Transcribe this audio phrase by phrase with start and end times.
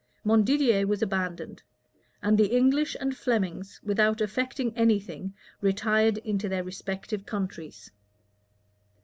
[0.25, 1.61] Montdidier was abandoned;
[2.23, 7.91] and the English and Flemings, without effecting any thing, retired into their respective countries.